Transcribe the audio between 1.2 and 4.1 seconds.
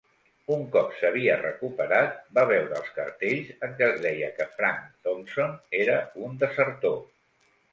recuperat, va veure els cartells en què es